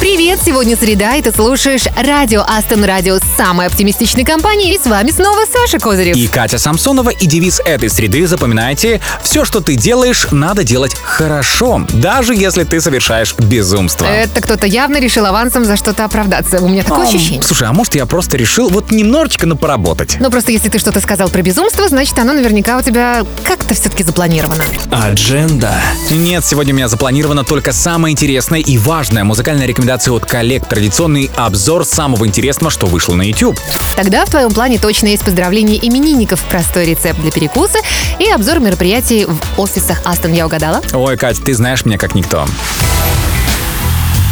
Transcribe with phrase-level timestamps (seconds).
[0.00, 4.74] Привет, сегодня среда, и ты слушаешь радио Астон Радио с самой оптимистичной компании.
[4.74, 6.16] И с вами снова Саша Козырев.
[6.16, 11.82] И Катя Самсонова, и девиз этой среды, запоминайте, все, что ты делаешь, надо делать хорошо,
[11.90, 14.06] даже если ты совершаешь безумство.
[14.06, 16.60] Это кто-то явно решил авансом за что-то оправдаться.
[16.60, 17.42] У меня такое А, ощущение.
[17.42, 20.16] Слушай, а может я просто решил вот немножечко на поработать?
[20.18, 24.02] Ну, просто если ты что-то сказал про безумство, значит, оно наверняка у тебя как-то все-таки
[24.02, 24.64] запланировано.
[24.90, 25.74] Адженда.
[26.10, 29.24] Нет, сегодня у меня запланировано только самое интересное и важное.
[29.24, 30.66] Музыкальная рекомендация от коллег.
[30.66, 33.58] Традиционный обзор самого интересного, что вышло на YouTube.
[33.96, 37.78] Тогда в твоем плане точно есть поздравление именинников, простой рецепт для перекуса
[38.18, 40.32] и обзор мероприятий в офисах Астон.
[40.32, 40.80] Я угадала?
[40.92, 42.46] Ой, Кать, ты знаешь меня как никто.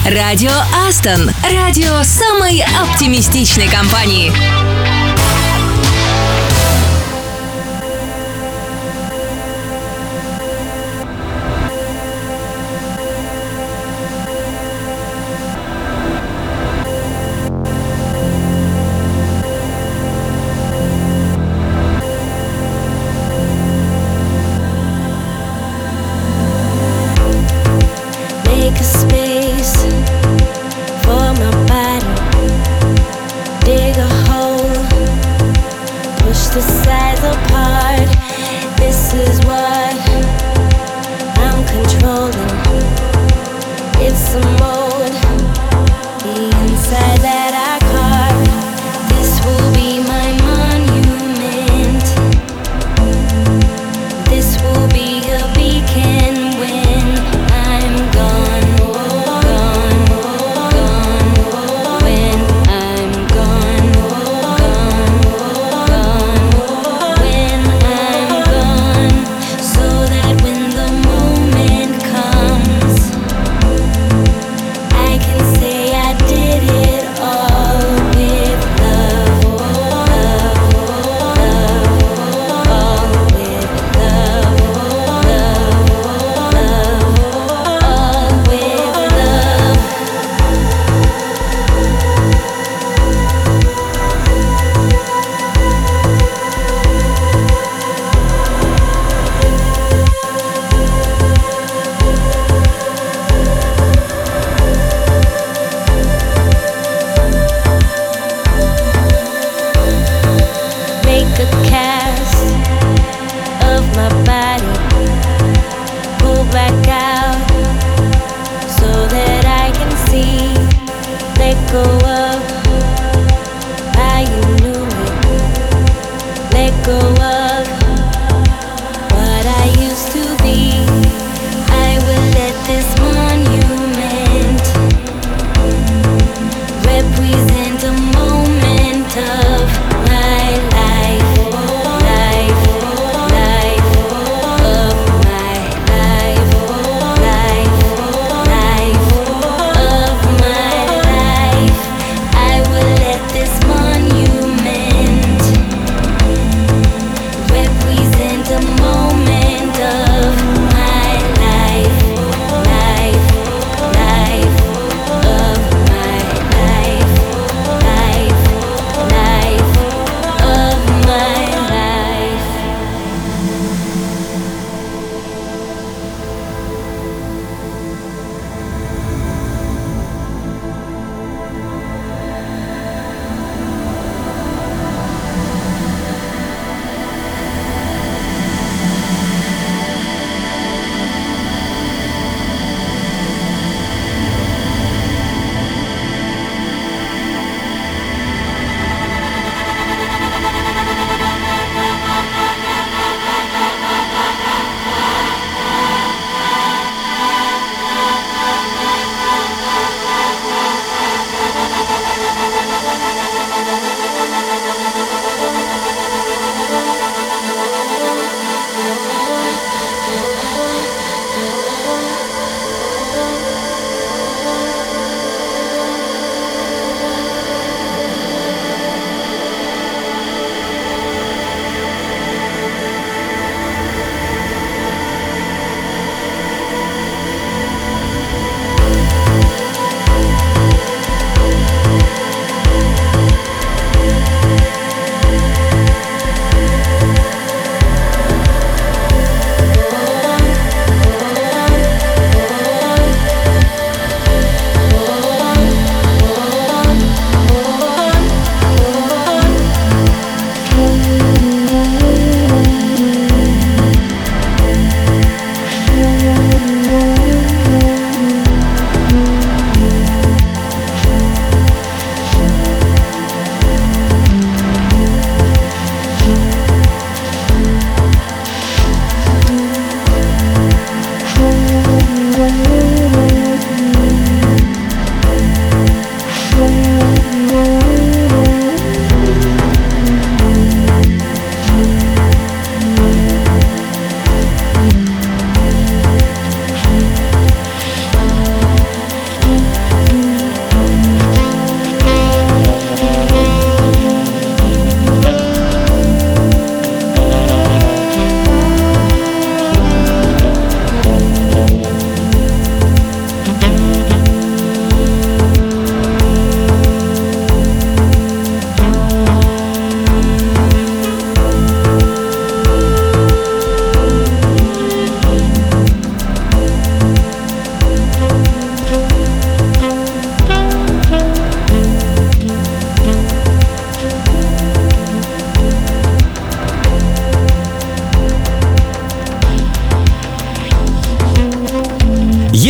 [0.07, 0.53] Радио
[0.89, 1.31] Астон.
[1.53, 4.33] Радио самой оптимистичной компании.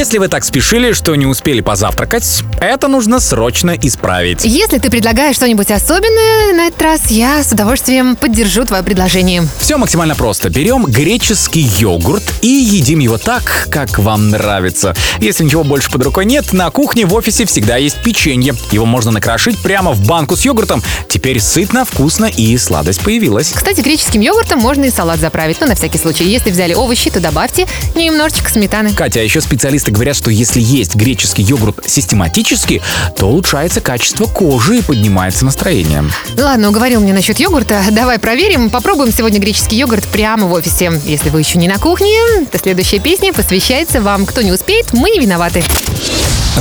[0.09, 4.43] Если вы так спешили, что не успели позавтракать, это нужно срочно исправить.
[4.43, 9.47] Если ты предлагаешь что-нибудь особенное на этот раз, я с удовольствием поддержу твое предложение.
[9.59, 10.49] Все максимально просто.
[10.49, 14.97] Берем греческий йогурт и едим его так, как вам нравится.
[15.21, 18.55] Если ничего больше под рукой нет, на кухне в офисе всегда есть печенье.
[18.73, 20.83] Его можно накрошить прямо в банку с йогуртом.
[21.11, 23.53] Теперь сытно, вкусно и сладость появилась.
[23.55, 25.59] Кстати, греческим йогуртом можно и салат заправить.
[25.61, 26.25] Ну, на всякий случай.
[26.25, 28.95] Если взяли овощи, то добавьте немножечко сметаны.
[28.95, 32.81] Катя, а еще специалисты говорят, что если есть греческий йогурт систематически,
[33.17, 36.05] то улучшается качество кожи и поднимается настроение.
[36.37, 37.83] Ладно, уговорил мне насчет йогурта.
[37.91, 38.71] Давай проверим.
[38.71, 40.93] Попробуем сегодня греческий йогурт прямо в офисе.
[41.05, 42.17] Если вы еще не на кухне,
[42.51, 44.25] то следующая песня посвящается вам.
[44.25, 45.65] Кто не успеет, мы не виноваты.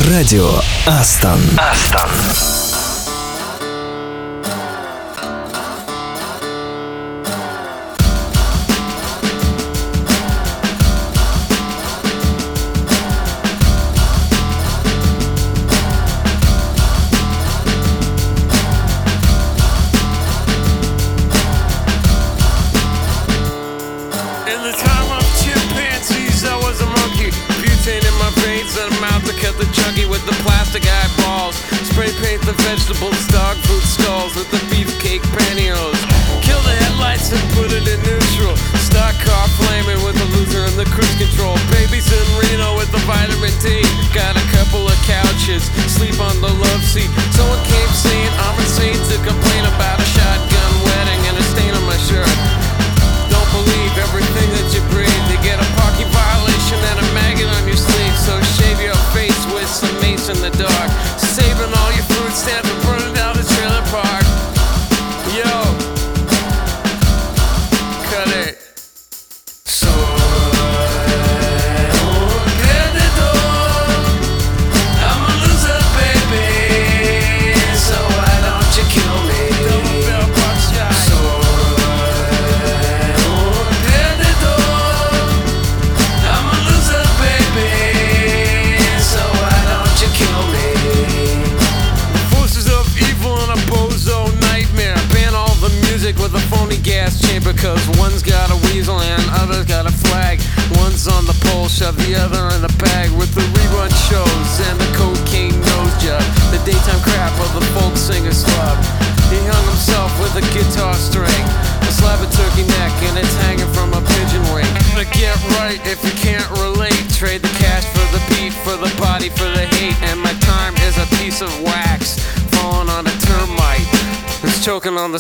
[0.10, 0.50] Радио
[0.88, 1.40] Астон.
[1.58, 2.67] Астон.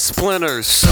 [0.08, 0.86] Splinters.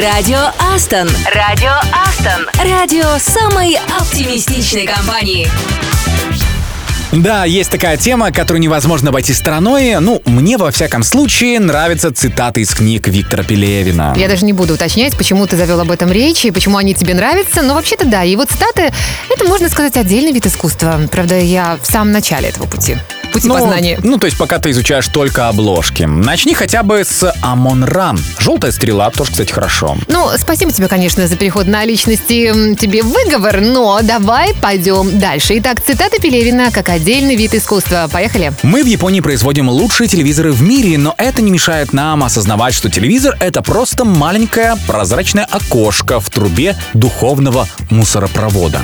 [0.00, 1.10] Радио Астон.
[1.34, 2.46] Радио Астон.
[2.64, 5.46] Радио самой оптимистичной компании.
[7.12, 10.00] Да, есть такая тема, которую невозможно обойти стороной.
[10.00, 14.14] Ну, мне, во всяком случае, нравятся цитаты из книг Виктора Пелевина.
[14.16, 17.12] Я даже не буду уточнять, почему ты завел об этом речь и почему они тебе
[17.12, 17.60] нравятся.
[17.60, 18.94] Но вообще-то да, его цитаты—
[19.28, 20.98] это, можно сказать, отдельный вид искусства.
[21.10, 22.96] Правда, я в самом начале этого пути.
[23.30, 23.98] Пути ну, познания.
[24.02, 26.04] Ну, то есть пока ты изучаешь только обложки.
[26.04, 28.18] Начни хотя бы с Амон Ран.
[28.38, 29.96] Желтая стрела, тоже, кстати, хорошо.
[30.08, 32.74] Ну, спасибо тебе, конечно, за переход на личности.
[32.76, 35.58] Тебе выговор, но давай пойдем дальше.
[35.58, 38.08] Итак, цитата Пелевина как отдельный вид искусства.
[38.12, 38.52] Поехали.
[38.62, 42.90] Мы в Японии производим лучшие телевизоры в мире, но это не мешает нам осознавать, что
[42.90, 48.80] телевизор— это просто маленькое прозрачное окошко в трубе духовного мусоропровода.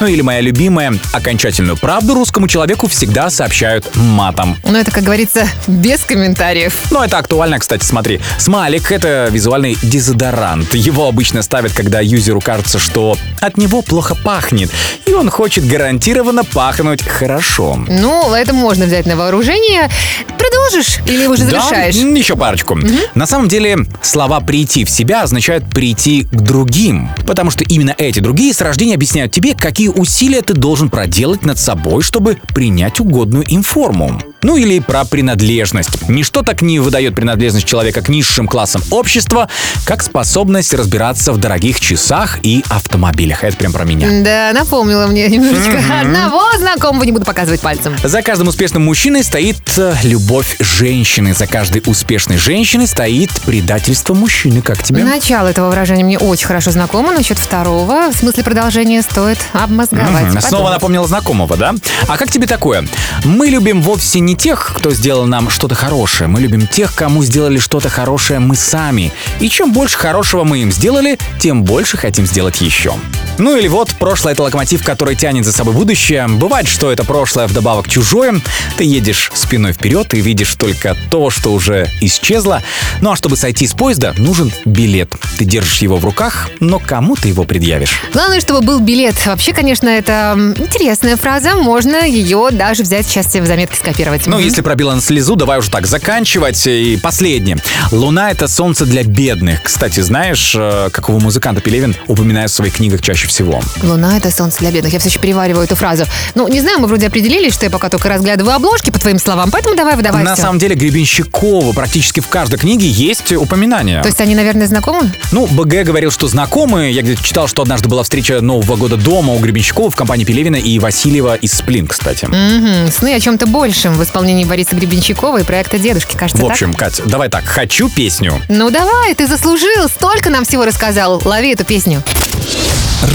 [0.00, 4.56] Ну или моя любимая, окончательную правду русскому человеку всегда сообщают матом.
[4.64, 6.74] Ну, это, как говорится, без комментариев.
[6.90, 8.18] Ну, это актуально, кстати, смотри.
[8.38, 10.72] Смайлик— это визуальный дезодорант.
[10.74, 14.70] Его обычно ставят, когда юзеру кажется, что от него плохо пахнет,
[15.04, 17.78] и он хочет гарантированно пахнуть хорошо.
[17.86, 19.90] Ну, это можно взять на вооружение.
[20.38, 21.94] Продолжишь или уже завершаешь?
[21.94, 22.78] Да, еще парочку.
[23.14, 27.10] На самом деле, слова «прийти в себя» означают «прийти к другим».
[27.26, 31.58] Потому что именно эти другие с рождения объясняют тебе, какие усилия ты должен проделать над
[31.58, 34.20] собой, чтобы принять угодную им форму.
[34.42, 36.08] Ну или про принадлежность.
[36.08, 39.48] Ничто так не выдает принадлежность человека к низшим классам общества,
[39.84, 43.44] как способность разбираться в дорогих часах и автомобилях.
[43.44, 44.22] Это прям про меня.
[44.22, 47.94] Да, напомнила мне немножечко одного знакомого, не буду показывать пальцем.
[48.02, 51.34] За каждым успешным мужчиной стоит э, любовь женщины.
[51.34, 54.62] За каждой успешной женщиной стоит предательство мужчины.
[54.62, 55.04] Как тебе?
[55.04, 57.12] Начало этого выражения мне очень хорошо знакомо.
[57.12, 60.42] Насчет второго, в смысле продолжения, стоит обмозговать.
[60.42, 61.74] Снова напомнила знакомого, да?
[62.08, 62.86] А как тебе такое?
[63.24, 66.28] Мы любим вовсе не тех, кто сделал нам что-то хорошее.
[66.28, 69.12] Мы любим тех, кому сделали что-то хорошее мы сами.
[69.40, 72.94] И чем больше хорошего мы им сделали, тем больше хотим сделать еще.
[73.38, 76.28] Ну или вот, прошлое— это локомотив, который тянет за собой будущее.
[76.28, 78.40] Бывает, что это прошлое вдобавок чужое.
[78.76, 82.62] Ты едешь спиной вперед и видишь только то, что уже исчезло.
[83.00, 85.14] Ну а чтобы сойти с поезда, нужен билет.
[85.38, 88.02] Ты держишь его в руках, но кому ты его предъявишь?
[88.12, 89.14] Главное, чтобы был билет.
[89.24, 91.54] Вообще, конечно, это интересная фраза.
[91.54, 94.19] Можно ее даже взять сейчас в заметки скопировать.
[94.26, 94.44] Ну, Мгм.
[94.44, 96.66] если пробила на слезу, давай уже так заканчивать.
[96.66, 97.58] И последнее.
[97.90, 99.62] Луна— это солнце для бедных.
[99.62, 103.60] Кстати, знаешь, э, какого музыканта Пелевин упоминает в своих книгах чаще всего?
[103.82, 104.92] Луна— это солнце для бедных.
[104.92, 106.04] Я все еще перевариваю эту фразу.
[106.34, 109.50] Ну, не знаю, мы вроде определились, что я пока только разглядываю обложки по твоим словам,
[109.50, 110.42] поэтому давай выдавай на всё.
[110.42, 114.02] самом деле Гребенщикова практически в каждой книге есть упоминание.
[114.02, 115.10] То есть они, наверное, знакомы?
[115.32, 116.92] Ну, БГ говорил, что знакомые.
[116.92, 120.56] Я где-то читал, что однажды была встреча Нового года дома у Гребенщикова в компании Пелевина
[120.56, 122.26] и Васильева из Сплин, кстати.
[122.26, 122.90] Мгм.
[122.92, 126.52] Сны о чем-то большем исполнении Бориса Гребенщикова и проекта «Дедушки», кажется, В так?
[126.52, 127.44] общем, Кать, давай так.
[127.44, 128.40] Хочу песню.
[128.48, 131.22] Ну давай, ты заслужил, столько нам всего рассказал.
[131.24, 132.02] Лови эту песню.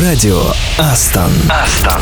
[0.02, 0.42] Радио
[0.78, 1.32] Астон.
[1.50, 2.02] Астон.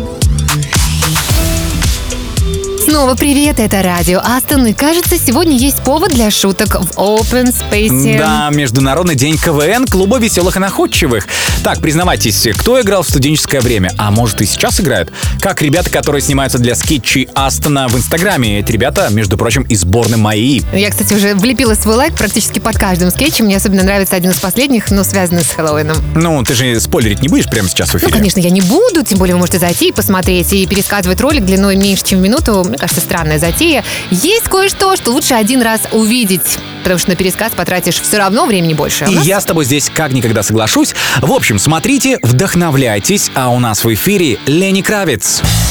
[2.91, 8.17] Снова привет, это радио Астон, и кажется, сегодня есть повод для шуток в Open Space.
[8.17, 11.25] Да, Международный день КВН Клуба веселых и находчивых.
[11.63, 13.93] Так, признавайтесь, кто играл в студенческое время?
[13.97, 15.13] А может и сейчас играют?
[15.39, 18.59] Как ребята, которые снимаются для скетчей Астона в Инстаграме.
[18.59, 20.61] Эти ребята, между прочим, из сборной МАИ.
[20.73, 23.45] Я, кстати, уже влепила свой лайк практически под каждым скетчем.
[23.45, 25.95] Мне особенно нравится один из последних, но связанный с Хэллоуином.
[26.15, 28.11] Ну, ты же спойлерить не будешь прямо сейчас в Ну, эфире?
[28.11, 31.77] конечно, я не буду, тем более вы можете зайти и посмотреть, и пересказывать ролик длиной
[31.77, 32.65] меньше, чем в минуту.
[32.67, 33.83] Мне кажется, странная затея.
[34.09, 38.73] Есть кое-что, что лучше один раз увидеть, потому что на пересказ потратишь все равно времени
[38.73, 39.05] больше.
[39.05, 40.93] А И нас- я с тобой здесь как никогда соглашусь.
[41.21, 45.41] В общем, смотрите, вдохновляйтесь, а у нас в эфире Лени Кравец.
[45.41, 45.70] I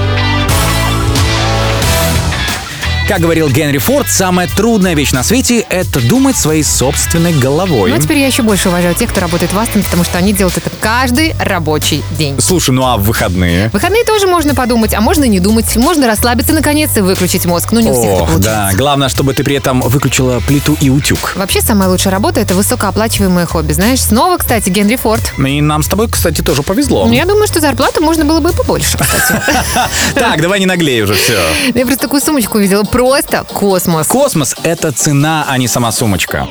[3.11, 7.89] Как говорил Генри Форд, самая трудная вещь на свете— это думать своей собственной головой.
[7.89, 10.31] Ну, а теперь я еще больше уважаю тех, кто работает в Астон, потому что они
[10.31, 12.39] делают это каждый рабочий день.
[12.39, 13.67] Слушай, ну а в выходные?
[13.67, 15.75] В выходные тоже можно подумать, а можно не думать.
[15.75, 17.73] Можно расслабиться наконец и выключить мозг.
[17.73, 18.49] Ну, не у всех это О, получается.
[18.49, 18.71] да.
[18.77, 21.33] Главное, чтобы ты при этом выключила плиту и утюг.
[21.35, 23.73] Вообще, самая лучшая работа– это высокооплачиваемое хобби.
[23.73, 25.33] Знаешь, снова, кстати, Генри Форд.
[25.37, 27.07] И нам с тобой, кстати, тоже повезло.
[27.07, 29.41] Ну, я думаю, что зарплату можно было бы побольше, кстати.
[30.15, 31.37] Так, давай не наглей уже, все.
[31.75, 32.83] Я просто такую сумочку увидела.
[33.01, 34.05] Просто космос.
[34.05, 36.47] Космос— это цена, а не сама сумочка.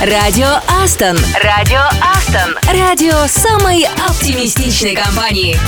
[0.00, 0.46] Радио
[0.82, 1.18] Астон.
[1.44, 2.56] Радио Астон.
[2.72, 5.58] Радио самой оптимистичной компании.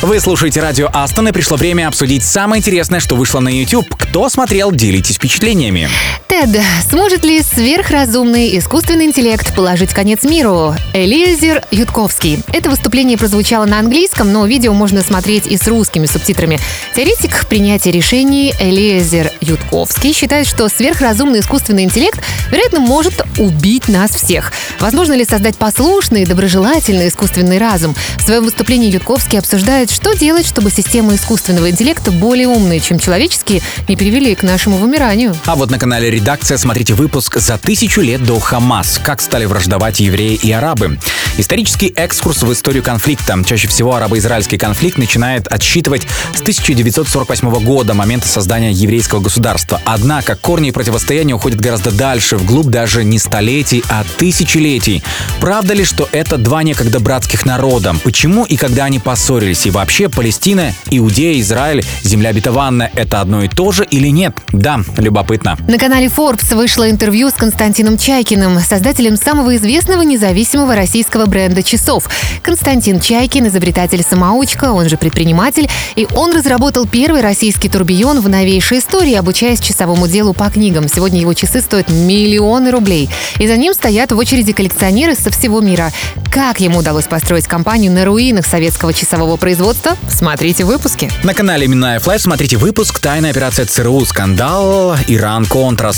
[0.00, 3.94] Вы слушаете радио Астон, и пришло время обсудить самое интересное, что вышло на YouTube.
[3.98, 5.90] Кто смотрел, делитесь впечатлениями.
[6.34, 10.74] Тед, сможет ли сверхразумный искусственный интеллект положить конец миру?
[10.92, 12.42] Элизер Ютковский.
[12.52, 16.58] Это выступление прозвучало на английском, но видео можно смотреть и с русскими субтитрами.
[16.96, 22.20] Теоретик принятия решений Элизер Ютковский считает, что сверхразумный искусственный интеллект,
[22.50, 24.52] вероятно, может убить нас всех.
[24.80, 27.94] Возможно ли создать послушный доброжелательный искусственный разум?
[28.18, 33.62] В своем выступлении Ютковский обсуждает, что делать, чтобы системы искусственного интеллекта более умные, чем человеческие,
[33.86, 35.36] не привели к нашему вымиранию.
[35.46, 38.98] А вот на канале «Редакция» смотрите выпуск «За тысячу лет до Хамас.
[39.04, 40.98] Как стали враждовать евреи и арабы».
[41.36, 43.36] Исторический экскурс в историю конфликта.
[43.44, 49.82] Чаще всего арабо-израильский конфликт начинает отсчитывать с 1948 года, момента создания еврейского государства.
[49.84, 55.02] Однако корни противостояния уходят гораздо дальше, вглубь даже не столетий, а тысячелетий.
[55.40, 57.94] Правда ли, что это два некогда братских народа?
[58.02, 59.66] Почему и когда они поссорились?
[59.66, 64.34] И вообще Палестина, Иудея, Израиль, земля обетованная— это одно и то же или нет?
[64.52, 65.58] Да, любопытно.
[65.68, 72.08] На канале Forbes вышло интервью с Константином Чайкиным, создателем самого известного независимого российского бренда часов.
[72.40, 79.14] Константин Чайкин– изобретатель-самоучка, он же предприниматель, и он разработал первый российский турбион в новейшей истории,
[79.14, 80.86] обучаясь часовому делу по книгам.
[80.88, 83.10] Сегодня его часы стоят миллионы рублей.
[83.40, 85.90] И за ним стоят в очереди коллекционеры со всего мира.
[86.30, 89.96] Как ему удалось построить компанию на руинах советского часового производства?
[90.08, 91.10] Смотрите в выпуске.
[91.24, 94.04] На канале Минаев Live смотрите выпуск «Тайная операция ЦРУ.
[94.04, 94.96] Скандал.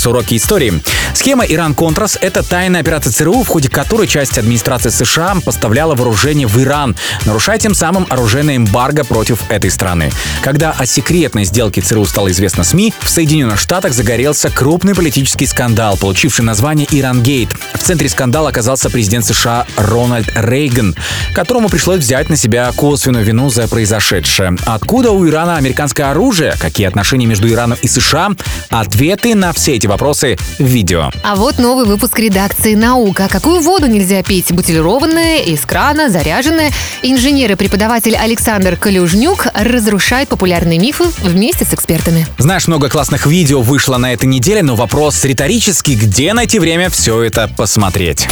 [0.06, 0.16] Иран-Контрас.
[0.16, 0.82] Уроки истории».
[1.14, 6.60] Схема Иран-Контрас– это тайная операция ЦРУ, в ходе которой часть администрации США поставляла вооружение в
[6.60, 10.10] Иран, нарушая тем самым оружейное эмбарго против этой страны.
[10.42, 15.96] Когда о секретной сделке ЦРУ стало известно СМИ, в Соединенных Штатах загорелся крупный политический скандал,
[15.96, 17.48] получивший название «Ирангейт».
[17.74, 20.94] В центре скандала оказался президент США Рональд Рейган,
[21.34, 24.56] которому пришлось взять на себя косвенную вину за произошедшее.
[24.66, 26.54] Откуда у Ирана американское оружие?
[26.60, 28.32] Какие отношения между Ираном и США?
[28.70, 31.10] Ответы на все эти вопросы в видео.
[31.22, 33.28] А вот новый выпуск редакции «Наука».
[33.30, 34.52] Какую воду нельзя пить?
[34.52, 36.72] Бутилированная, из крана, заряженная?
[37.02, 42.26] Инженер и преподаватель Александр Калюжнюк разрушает популярные мифы вместе с экспертами.
[42.38, 47.22] Знаешь, много классных видео вышло на этой неделе, но вопрос риторический, где найти время все
[47.22, 48.28] это посмотреть?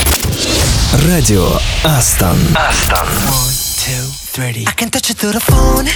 [1.08, 1.48] Радио
[1.82, 2.36] Астон.
[2.54, 3.08] Астон.
[4.36, 5.86] I can touch you through the phone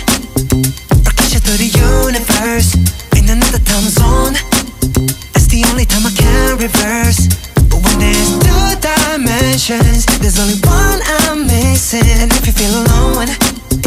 [1.05, 2.75] or kiss you through the universe
[3.17, 5.28] in another time zone.
[5.59, 7.27] The only time I can reverse.
[7.67, 12.31] But when there's two dimensions, there's only one I'm missing.
[12.31, 13.27] If you feel alone,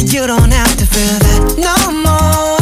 [0.04, 2.61] you don't have to feel that no more.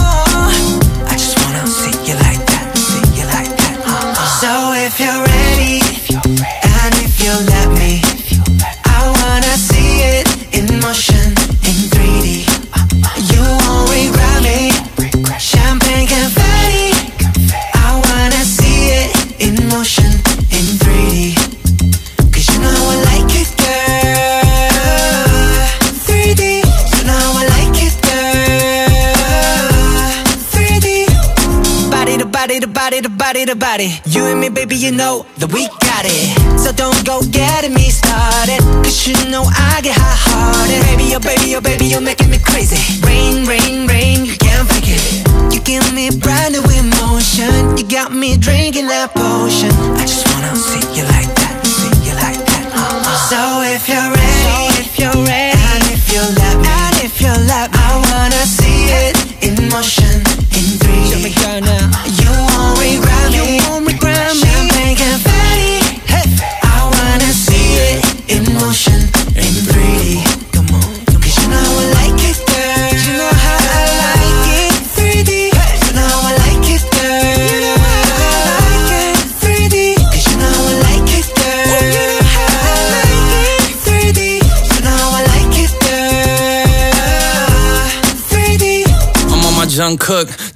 [33.02, 34.02] Body to body to body.
[34.06, 36.60] You and me, baby, you know that we got it.
[36.60, 38.60] So don't go getting me started.
[38.84, 40.84] Cause you know I get hot hearted.
[40.84, 42.76] Baby, oh baby, oh baby, you're making me crazy.
[43.06, 43.48] Rain,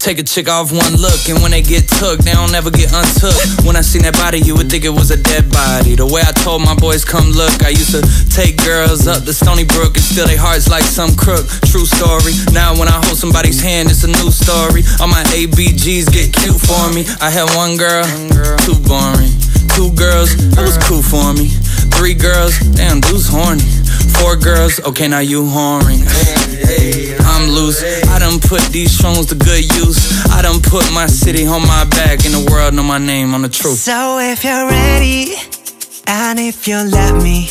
[0.04, 2.92] Take a chick off one look, and when they get took, they don't ever get
[2.92, 3.40] untook.
[3.64, 5.96] When I seen that body, you would think it was a dead body.
[5.96, 9.32] The way I told my boys, come look, I used to take girls up the
[9.32, 11.48] Stony Brook and steal their hearts like some crook.
[11.72, 12.36] True story.
[12.52, 14.84] Now when I hold somebody's hand, it's a new story.
[15.00, 17.08] All my ABGs get cute for me.
[17.24, 18.04] I had one girl,
[18.68, 19.32] too boring.
[19.72, 21.48] Two girls, that was cool for me.
[21.92, 23.64] Three girls, damn, dude's horny.
[24.20, 26.04] Four girls, okay, now you whoring.
[27.26, 27.84] I'm loose.
[27.84, 30.00] I done put these phones to good use.
[30.32, 33.42] I done put my city on my back, and the world know my name on
[33.42, 33.80] the truth.
[33.80, 35.36] So if you're ready,
[36.08, 37.50] and if you let me,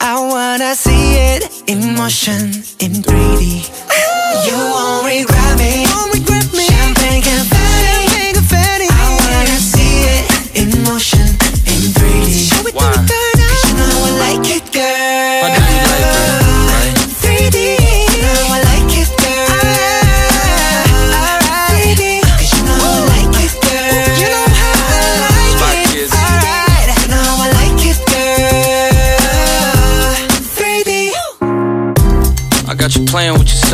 [0.00, 3.70] I wanna see it in motion in 3D.
[4.46, 5.86] You won't regret me.
[6.66, 8.88] Champagne confetti.
[8.90, 10.24] I wanna see it
[10.60, 11.26] in motion
[11.70, 12.74] in 3D.
[12.74, 13.13] Why?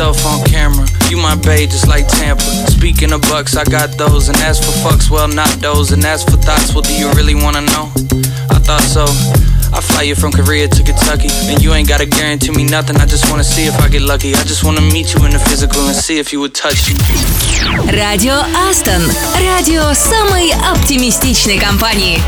[0.00, 0.86] with yourself on camera.
[1.10, 2.42] You my babe, just like Tampa.
[2.70, 4.28] Speaking of bucks, I got those.
[4.28, 5.92] And as for fucks, well, not those.
[5.92, 7.90] And as for thoughts, well, do you really wanna know?
[8.50, 9.04] I thought so.
[9.72, 11.28] I fly you from Korea to Kentucky.
[11.48, 12.96] And you ain't gotta guarantee me nothing.
[12.96, 14.34] I just wanna see if I get lucky.
[14.34, 16.96] I just wanna meet you in the physical and see if you would touch me.
[17.92, 19.02] Радио Астон.
[19.40, 22.22] Радио самой оптимистичной компании.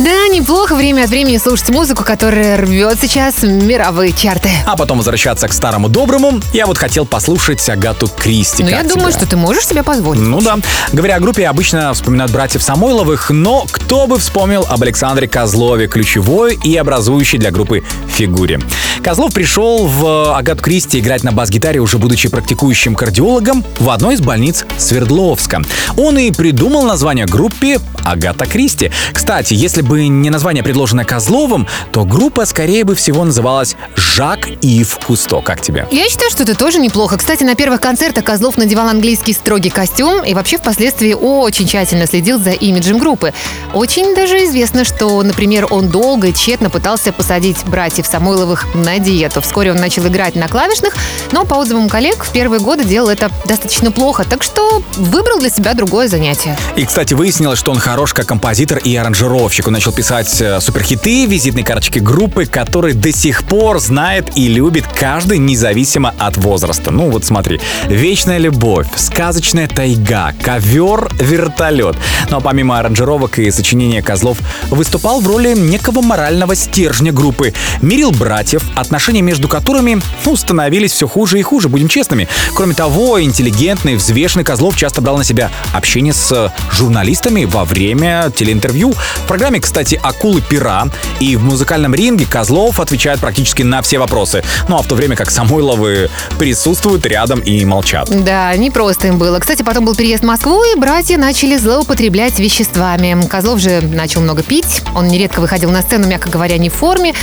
[0.00, 4.48] Да, неплохо время от времени слушать музыку, которая рвет сейчас мировые чарты.
[4.64, 8.62] А потом возвращаться к старому доброму, я вот хотел послушать Агату Кристи.
[8.62, 9.20] Ну, я думаю, тебе?
[9.20, 10.22] что ты можешь себе позволить.
[10.22, 10.56] Ну да.
[10.94, 16.58] Говоря о группе, обычно вспоминают братьев Самойловых, но кто бы вспомнил об Александре Козлове, ключевой
[16.64, 18.58] и образующей для группы фигуре.
[19.04, 24.22] Козлов пришел в Агату Кристи играть на бас-гитаре, уже будучи практикующим кардиологом в одной из
[24.22, 25.60] больниц Свердловска.
[25.98, 28.90] Он и придумал название группе Агата Кристи.
[29.12, 34.98] Кстати, если бы не название, предложенное Козловым, то группа, скорее бы всего, называлась Жак Ив
[35.06, 35.40] Кусто.
[35.40, 35.86] Как тебе?
[35.90, 37.16] Я считаю, что это тоже неплохо.
[37.16, 42.38] Кстати, на первых концертах Козлов надевал английский строгий костюм и вообще впоследствии очень тщательно следил
[42.38, 43.32] за имиджем группы.
[43.74, 49.40] Очень даже известно, что, например, он долго и тщетно пытался посадить братьев Самойловых на диету.
[49.40, 50.94] Вскоре он начал играть на клавишных,
[51.32, 55.50] но по отзывам коллег в первые годы делал это достаточно плохо, так что выбрал для
[55.50, 56.56] себя другое занятие.
[56.76, 59.66] И, кстати, выяснилось, что он хорош как композитор и аранжировщик.
[59.66, 64.84] Он начал писать э, суперхиты, визитные карточки группы, которые до сих пор знает и любит
[64.86, 66.92] каждый, независимо от возраста.
[66.92, 67.60] Ну вот смотри.
[67.88, 71.96] «Вечная любовь», «Сказочная тайга», «Ковер», «Вертолет».
[72.30, 74.38] Ну а помимо аранжировок и сочинения Козлов
[74.68, 77.54] выступал в роли некого морального стержня группы.
[77.82, 82.28] Мирил братьев, отношения между которыми ну, становились все хуже и хуже, будем честными.
[82.54, 87.79] Кроме того, интеллигентный, взвешенный Козлов часто брал на себя общение с э, журналистами во время
[87.80, 88.92] телеинтервью.
[88.92, 94.42] В программе, кстати, «Акулы пера» и в музыкальном ринге Козлов отвечает практически на все вопросы.
[94.68, 98.08] Ну а в то время как Самойловы присутствуют рядом и молчат.
[98.24, 99.38] Да, не просто им было.
[99.38, 103.16] Кстати, потом был переезд в Москву, и братья начали злоупотреблять веществами.
[103.28, 107.14] Козлов же начал много пить, он нередко выходил на сцену, мягко говоря, не в форме.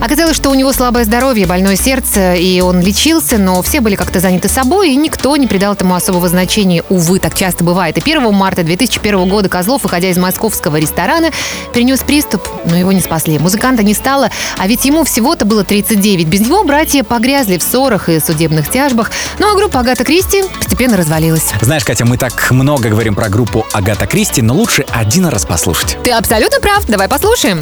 [0.00, 4.20] Оказалось, что у него слабое здоровье, больное сердце, и он лечился, но все были как-то
[4.20, 6.82] заняты собой, и никто не придал этому особого значения.
[6.88, 7.98] Увы, так часто бывает.
[7.98, 11.30] И 1 марта 2001 года Козлов, выходя из московского ресторана,
[11.72, 13.38] перенес приступ, но его не спасли.
[13.38, 16.26] Музыканта не стало, а ведь ему всего-то было 39.
[16.26, 19.10] Без него братья погрязли в ссорах и судебных тяжбах.
[19.38, 21.52] Ну а группа Агата Кристи постепенно развалилась.
[21.60, 25.96] Знаешь, Катя, мы так много говорим про группу Агата Кристи, но лучше один раз послушать.
[26.02, 26.84] Ты абсолютно прав.
[26.86, 27.60] Давай послушаем.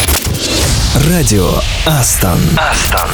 [1.08, 1.50] Радио
[1.86, 2.38] Астон.
[2.56, 3.10] Астон.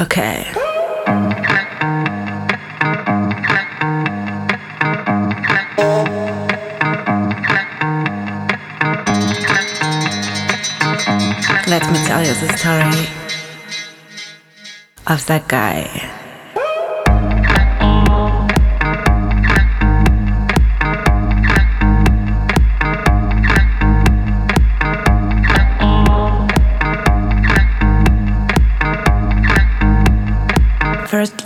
[0.00, 0.46] Okay.
[11.68, 13.08] Let me tell you the story
[15.06, 16.19] of that guy.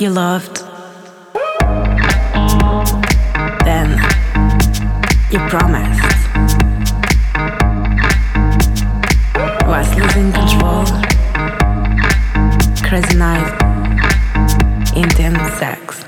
[0.01, 0.59] you loved.
[3.65, 3.91] Then
[5.31, 6.03] you promised.
[9.67, 10.85] Was losing control.
[12.89, 13.51] Crazy night.
[14.97, 16.04] Intense sex.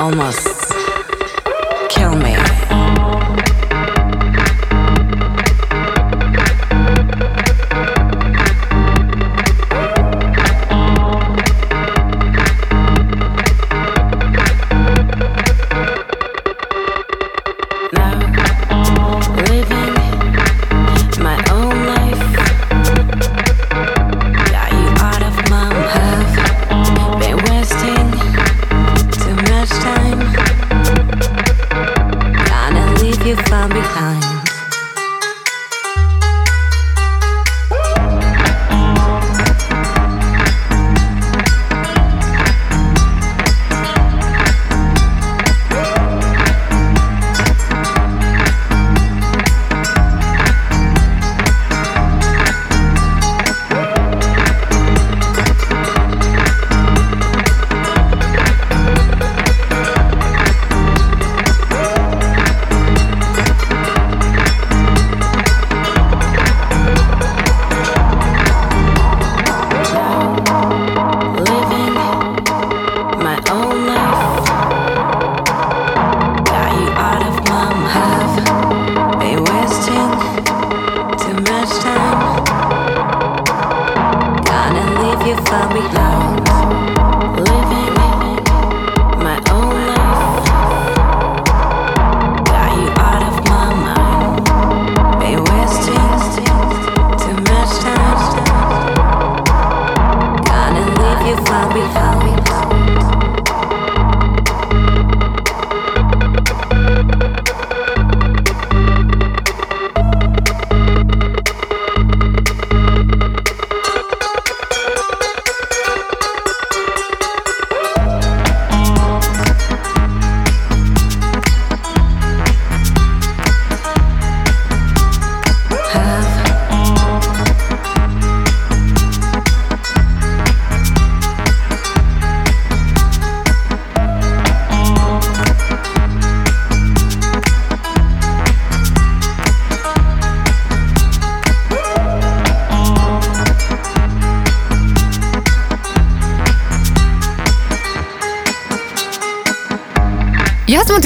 [0.00, 0.59] almost.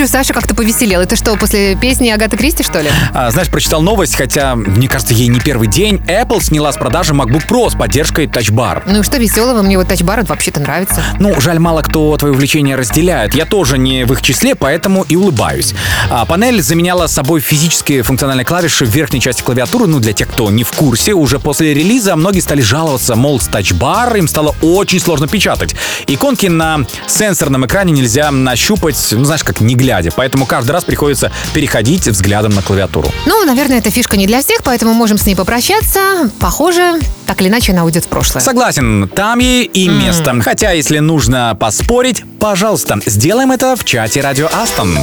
[0.04, 1.00] Смотрю, Саша как-то повеселел.
[1.00, 2.90] Это что, после песни Агаты Кристи, что ли?
[3.14, 5.96] А, знаешь, прочитал новость, хотя, мне кажется, ей не первый день.
[6.06, 8.82] Apple сняла с продажи MacBook Pro с поддержкой Touch Bar.
[8.86, 9.62] Ну и что веселого?
[9.62, 11.02] Мне вот тачбар вообще-то нравится.
[11.18, 13.34] Ну, жаль, мало кто твои увлечения разделяет.
[13.34, 15.74] Я тоже не в их числе, поэтому и улыбаюсь.
[16.10, 19.86] А, панель заменяла собой физические функциональные клавиши в верхней части клавиатуры.
[19.86, 23.46] Ну, для тех, кто не в курсе, уже после релиза многие стали жаловаться, мол, с
[23.46, 25.74] тачбар им стало очень сложно печатать.
[26.06, 29.93] Иконки на сенсорном экране нельзя нащупать, ну, знаешь, как не глядя.
[30.16, 33.10] Поэтому каждый раз приходится переходить взглядом на клавиатуру.
[33.26, 36.30] Ну, наверное, эта фишка не для всех, поэтому можем с ней попрощаться.
[36.40, 38.42] Похоже, так или иначе она уйдет в прошлое.
[38.42, 40.34] Согласен, там ей и место.
[40.42, 44.98] Хотя, если нужно поспорить, пожалуйста, сделаем это в чате Радио Астон.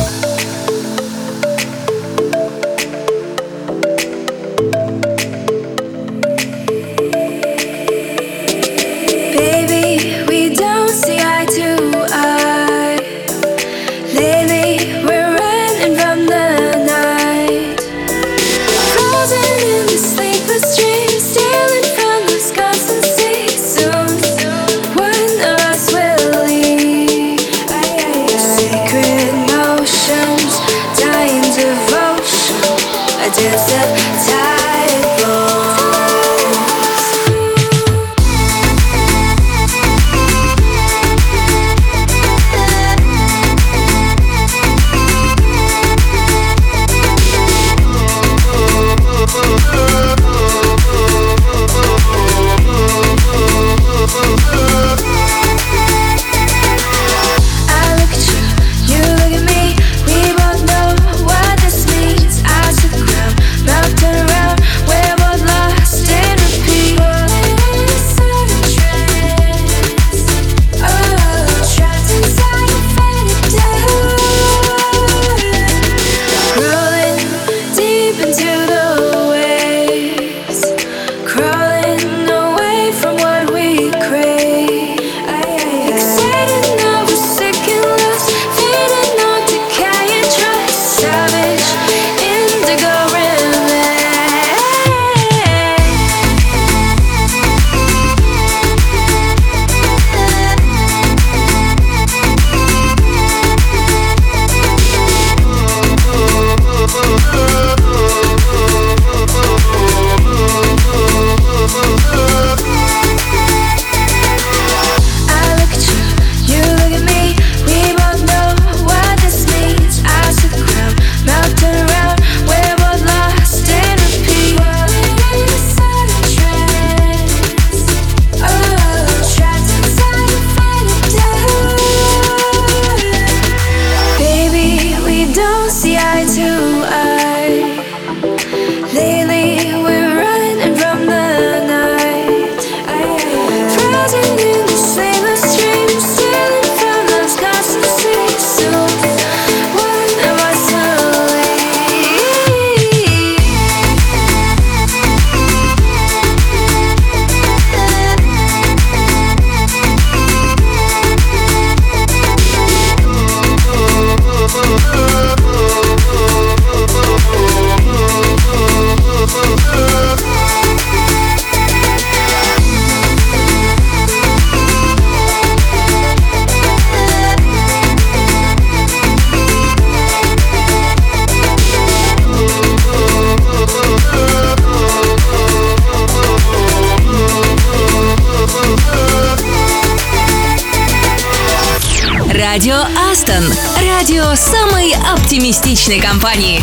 [193.41, 193.45] Астон.
[193.81, 196.63] Радио самой оптимистичной компании.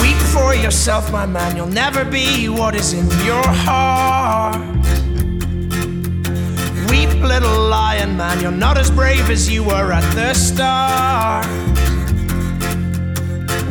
[0.00, 1.56] Weep for yourself, my man.
[1.56, 4.56] You'll never be what is in your heart.
[6.90, 8.40] Weep, little lion man.
[8.40, 11.69] You're not as brave as you were at the start.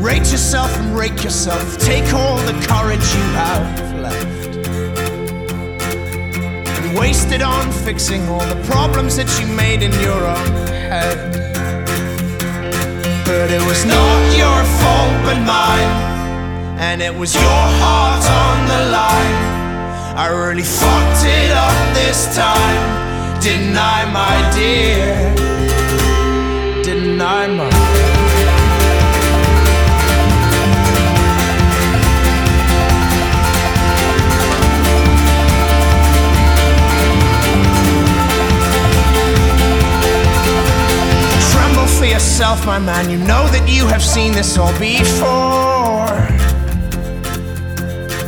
[0.01, 1.77] Rate yourself and rake yourself.
[1.77, 4.57] Take all the courage you have left.
[6.79, 10.47] And waste it on fixing all the problems that you made in your own
[10.89, 11.19] head.
[13.27, 15.93] But it was not your fault but mine.
[16.81, 19.51] And it was your heart on the line.
[20.17, 23.43] I really fucked it up this time.
[23.43, 25.60] Didn't I, my dear?
[42.41, 43.11] Yourself, my man.
[43.11, 46.09] You know that you have seen this all before.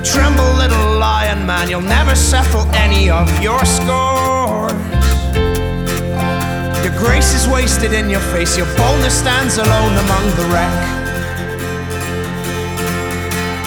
[0.05, 4.77] Tremble, little lion man, you'll never settle any of your scores.
[6.85, 10.77] Your grace is wasted in your face, your boldness stands alone among the wreck.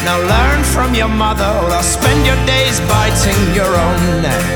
[0.06, 4.54] Now learn from your mother, or I'll spend your days biting your own neck.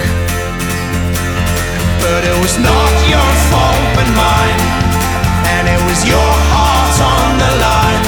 [1.97, 4.88] But it was not your fault but mine,
[5.89, 7.98] was your heart on the line.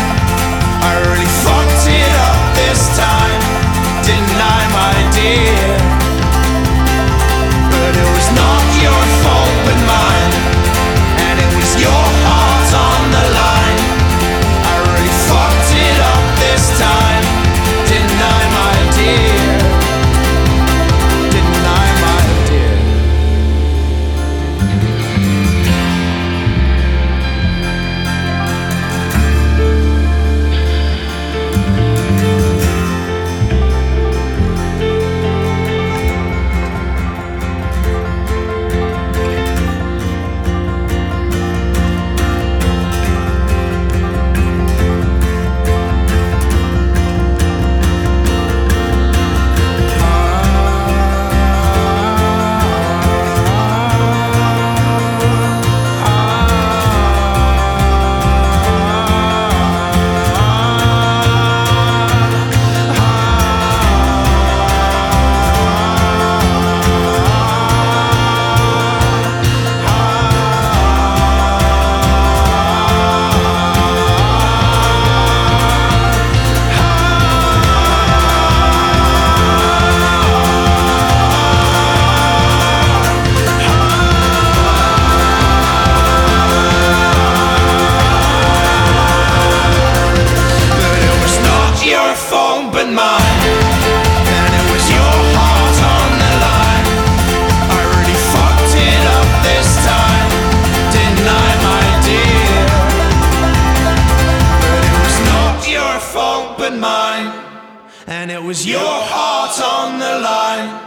[108.20, 110.86] And it was your heart on the line.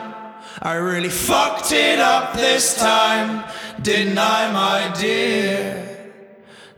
[0.62, 3.43] I really fucked it up this time,
[3.82, 5.86] didn't I, my dear?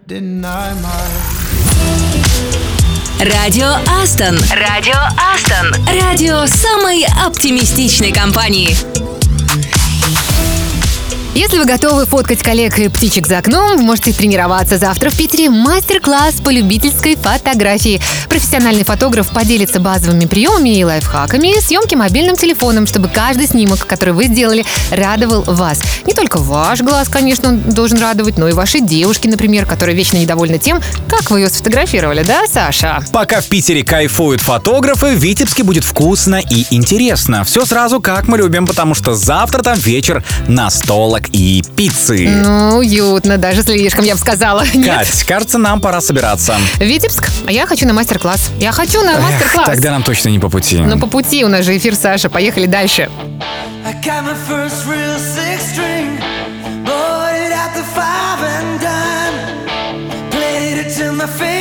[0.05, 1.41] Didn't I, my
[3.23, 4.37] Радио Астон.
[4.51, 5.71] Радио Астон.
[5.85, 8.75] Радио самой оптимистичной компании.
[11.36, 15.50] Если вы готовы фоткать коллег и птичек за окном, вы можете тренироваться завтра в Питере.
[15.50, 18.00] Мастер-класс по любительской фотографии.
[18.30, 24.28] Профессиональный фотограф поделится базовыми приемами и лайфхаками съемки мобильным телефоном, чтобы каждый снимок, который вы
[24.28, 25.82] сделали, радовал вас.
[26.06, 30.16] Не только ваш глаз, конечно, он должен радовать, но и вашей девушки, например, которая вечно
[30.16, 33.04] недовольна тем, как вы ее сфотографировали, да, Саша?
[33.12, 37.44] Пока в Питере кайфуют фотографы, в Витебске будет вкусно и интересно.
[37.44, 40.24] Все сразу как мы любим, потому что завтра там вечер
[41.32, 42.28] и пиццы.
[42.28, 44.64] Ну, уютно, даже слишком, я бы сказала.
[44.74, 44.98] Нет?
[44.98, 46.56] Кать, кажется, нам пора собираться.
[46.78, 48.50] Витебск, а я хочу на мастер-класс.
[48.58, 49.66] Я хочу на мастер-класс.
[49.66, 50.78] Тогда нам точно не по пути.
[50.78, 52.28] Но по пути у нас же эфир, Саша.
[52.28, 53.08] Поехали дальше.
[53.84, 56.18] I got my first real six string,
[56.84, 60.30] bought it at the five and dime.
[60.30, 61.55] Played it till my fingers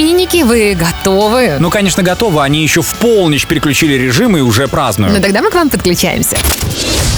[0.00, 1.56] именинники, вы готовы?
[1.60, 2.42] Ну, конечно, готово.
[2.42, 5.14] Они еще в полночь переключили режим и уже празднуют.
[5.14, 6.36] Ну тогда мы к вам подключаемся.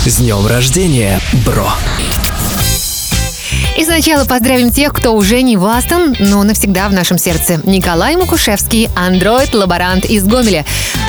[0.05, 1.69] С днем рождения, бро!
[3.79, 7.61] И сначала поздравим тех, кто уже не в Астон, но навсегда в нашем сердце.
[7.65, 10.65] Николай Мукушевский, андроид-лаборант из Гомеля.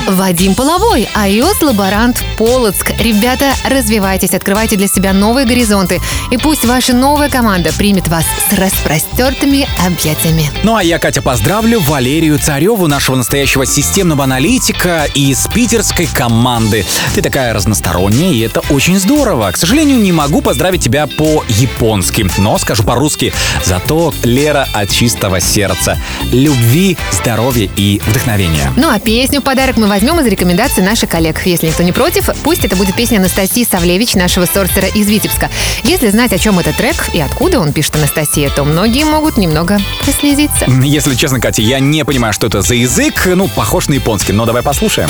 [0.08, 2.92] Вадим Половой, iOS-лаборант Полоцк.
[3.00, 6.02] Ребята, развивайтесь, открывайте для себя новые горизонты.
[6.30, 10.52] И пусть ваша новая команда примет вас с распростертыми объятиями.
[10.64, 16.86] Ну а я, Катя, поздравлю Валерию Цареву, нашего настоящего системного аналитика из питерской команды.
[17.16, 19.52] Ты такая разносторонняя, и это очень здорово.
[19.52, 23.34] К сожалению, не могу поздравить тебя по-японски, но скажу по-русски.
[23.64, 25.98] Зато Лера от чистого сердца.
[26.32, 28.74] Любви, здоровья и вдохновения.
[28.76, 31.46] Ну а песню в подарок мы возьмем из рекомендаций наших коллег.
[31.46, 35.52] Если никто не против, пусть это будет песня Анастасии Савлевич, нашего сорсера из Витебска.
[35.84, 39.78] Если знать, о чем этот трек и откуда он пишет Анастасия, то многие могут немного
[40.02, 40.66] прослезиться.
[40.82, 43.28] Если честно, Катя, я не понимаю, что это за язык.
[43.28, 45.10] Ну, похож на японский, но давай послушаем.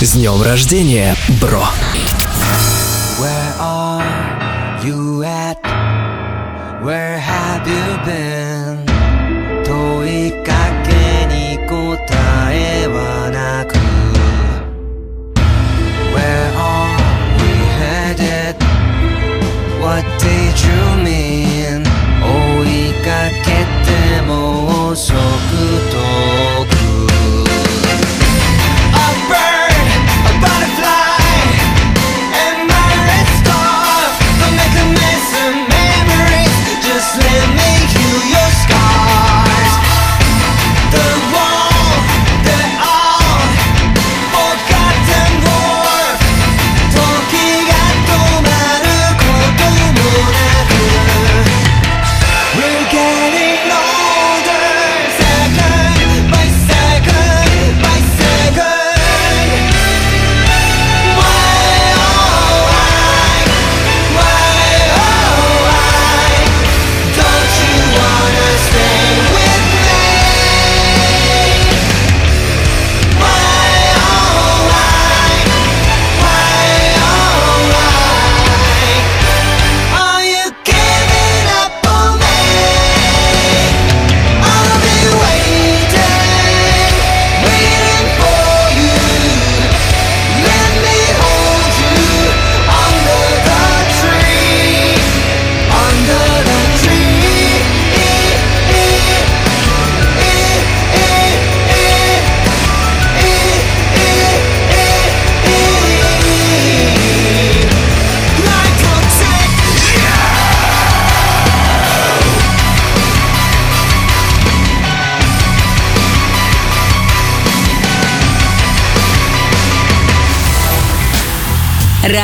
[0.00, 1.64] С днем рождения, бро!
[3.18, 4.04] Where are
[4.84, 5.56] you at?
[6.84, 8.37] Where have you been?
[19.88, 21.82] What did you mean?
[22.20, 23.08] 追いか
[23.42, 25.18] けても遅く
[25.90, 25.97] と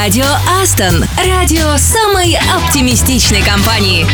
[0.04, 0.26] Радио
[0.62, 1.02] Астон.
[1.16, 4.06] Радио самой оптимистичной компании.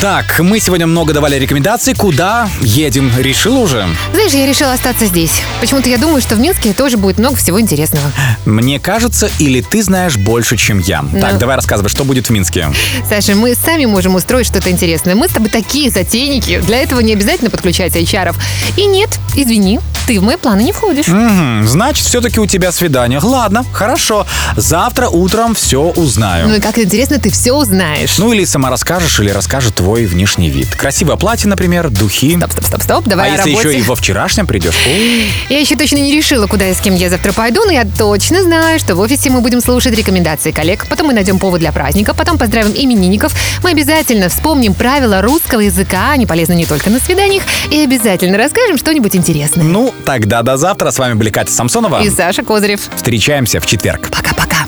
[0.00, 1.92] Так, мы сегодня много давали рекомендаций.
[1.94, 3.12] Куда едем?
[3.18, 3.86] Решил уже?
[4.14, 5.42] Знаешь, я решила остаться здесь.
[5.60, 8.10] Почему-то я думаю, что в Минске тоже будет много всего интересного.
[8.46, 11.04] Мне кажется, или ты знаешь больше, чем я.
[11.20, 11.38] Так, Ну.
[11.38, 12.72] давай рассказывай, что будет в Минске.
[13.06, 15.14] Саша, мы сами можем устроить что-то интересное.
[15.14, 16.58] Мы с тобой такие затейники.
[16.60, 18.34] Для этого не обязательно подключать HR.
[18.78, 21.08] И нет, извини, ты в мои планы не входишь.
[21.08, 23.18] Мгм, значит, все-таки у тебя свидание.
[23.22, 24.26] Ладно, хорошо.
[24.56, 26.48] Завтра утром все узнаю.
[26.48, 28.18] Ну и как интересно, ты все узнаешь.
[28.18, 30.74] Ну или сама расскажешь, или расскажет твой внешний вид.
[30.76, 32.36] Красивое платье, например, духи.
[32.36, 33.04] Стоп, стоп, стоп, стоп.
[33.06, 33.68] Давай а если работе.
[33.68, 34.76] еще и во вчерашнем придешь?
[34.86, 37.84] О, Я еще точно не решила, куда и с кем я завтра пойду, но я
[37.84, 41.72] точно знаю, что в офисе мы будем слушать рекомендации коллег, потом мы найдем повод для
[41.72, 47.00] праздника, потом поздравим именинников, мы обязательно вспомним правила русского языка, они полезны не только на
[47.00, 49.64] свиданиях, и обязательно расскажем что-нибудь интересное.
[49.64, 50.90] Ну, тогда до завтра.
[50.90, 52.02] С вами были Катя Самсонова.
[52.02, 52.80] И Саша Козырев.
[52.94, 54.10] Встречаемся в четверг.
[54.10, 54.66] Пока-пока.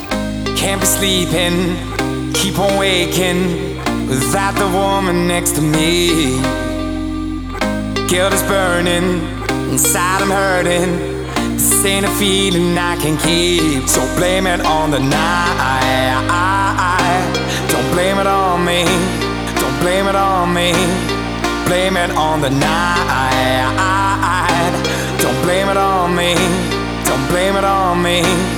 [0.56, 1.76] Can't be sleeping,
[2.34, 6.40] keep on waking without the woman next to me.
[8.08, 9.20] Guilt is burning,
[9.70, 10.98] inside I'm hurting.
[11.54, 16.24] This ain't a feeling I can keep, so blame it on the night.
[17.70, 18.84] Don't blame it on me,
[19.60, 20.72] don't blame it on me.
[21.66, 24.37] Blame it on the night.
[27.58, 28.57] It on me.